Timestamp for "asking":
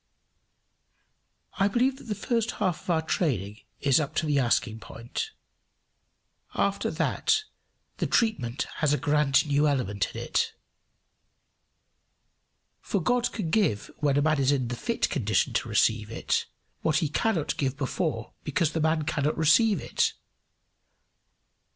4.39-4.79